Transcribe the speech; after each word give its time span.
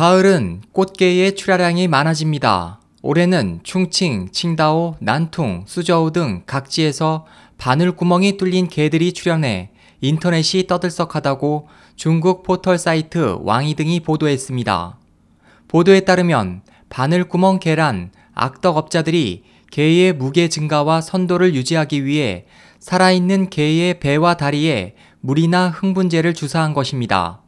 가을은 0.00 0.62
꽃게의 0.72 1.36
출하량이 1.36 1.86
많아집니다. 1.86 2.80
올해는 3.02 3.60
충칭, 3.64 4.30
칭다오, 4.32 4.94
난퉁, 4.98 5.64
수저우 5.66 6.10
등 6.10 6.42
각지에서 6.46 7.26
바늘구멍이 7.58 8.38
뚫린 8.38 8.68
개들이 8.68 9.12
출현해 9.12 9.72
인터넷이 10.00 10.66
떠들썩하다고 10.66 11.68
중국 11.96 12.44
포털 12.44 12.78
사이트 12.78 13.36
왕이 13.42 13.74
등이 13.74 14.00
보도했습니다. 14.00 14.96
보도에 15.68 16.00
따르면 16.00 16.62
바늘구멍 16.88 17.58
개란 17.58 18.10
악덕업자들이 18.32 19.42
개의 19.70 20.14
무게 20.14 20.48
증가와 20.48 21.02
선도를 21.02 21.54
유지하기 21.54 22.06
위해 22.06 22.46
살아있는 22.78 23.50
개의 23.50 24.00
배와 24.00 24.38
다리에 24.38 24.94
물이나 25.20 25.68
흥분제를 25.68 26.32
주사한 26.32 26.72
것입니다. 26.72 27.42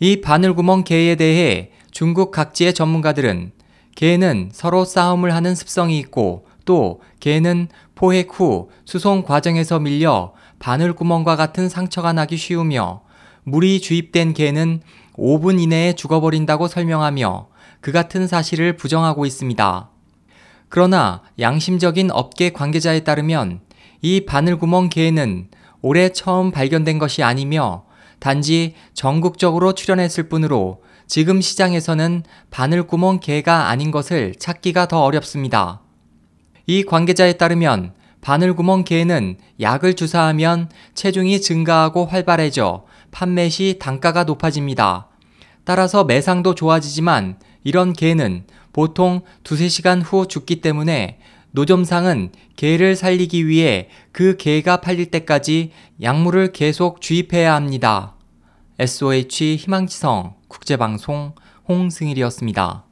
이 0.00 0.20
바늘구멍 0.20 0.84
개에 0.84 1.16
대해 1.16 1.72
중국 1.90 2.30
각지의 2.30 2.74
전문가들은 2.74 3.52
개는 3.96 4.50
서로 4.52 4.84
싸움을 4.84 5.34
하는 5.34 5.56
습성이 5.56 5.98
있고 5.98 6.46
또 6.64 7.00
개는 7.18 7.68
포획 7.96 8.28
후 8.32 8.70
수송 8.84 9.24
과정에서 9.24 9.80
밀려 9.80 10.34
바늘구멍과 10.60 11.34
같은 11.34 11.68
상처가 11.68 12.12
나기 12.12 12.36
쉬우며 12.36 13.02
물이 13.42 13.80
주입된 13.80 14.34
개는 14.34 14.82
5분 15.14 15.58
이내에 15.60 15.94
죽어버린다고 15.94 16.68
설명하며 16.68 17.48
그 17.80 17.90
같은 17.90 18.28
사실을 18.28 18.76
부정하고 18.76 19.26
있습니다. 19.26 19.90
그러나 20.68 21.22
양심적인 21.40 22.10
업계 22.12 22.50
관계자에 22.50 23.00
따르면 23.00 23.60
이 24.02 24.26
바늘구멍 24.26 24.90
개는 24.90 25.48
올해 25.80 26.10
처음 26.10 26.52
발견된 26.52 26.98
것이 26.98 27.24
아니며 27.24 27.87
단지 28.18 28.74
전국적으로 28.94 29.72
출현했을 29.74 30.28
뿐으로 30.28 30.82
지금 31.06 31.40
시장에서는 31.40 32.22
바늘 32.50 32.86
구멍 32.86 33.20
개가 33.20 33.68
아닌 33.68 33.90
것을 33.90 34.34
찾기가 34.38 34.88
더 34.88 35.02
어렵습니다. 35.02 35.80
이 36.66 36.82
관계자에 36.82 37.34
따르면 37.34 37.94
바늘구멍 38.20 38.84
개는 38.84 39.38
약을 39.60 39.94
주사하면 39.94 40.68
체중이 40.94 41.40
증가하고 41.40 42.04
활발해져 42.04 42.84
판매 43.10 43.48
시 43.48 43.78
단가가 43.78 44.24
높아집니다. 44.24 45.08
따라서 45.64 46.04
매상도 46.04 46.54
좋아지지만 46.54 47.38
이런 47.64 47.92
개는 47.92 48.44
보통 48.72 49.22
두세 49.44 49.68
시간 49.68 50.02
후 50.02 50.26
죽기 50.26 50.60
때문에 50.60 51.18
노점상은 51.58 52.30
개를 52.54 52.94
살리기 52.94 53.48
위해 53.48 53.88
그 54.12 54.36
개가 54.36 54.80
팔릴 54.80 55.06
때까지 55.06 55.72
약물을 56.00 56.52
계속 56.52 57.00
주입해야 57.00 57.52
합니다. 57.52 58.14
SOH 58.78 59.56
희망지성 59.56 60.36
국제방송 60.46 61.34
홍승일이었습니다. 61.68 62.87